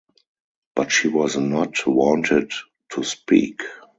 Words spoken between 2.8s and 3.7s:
to speak.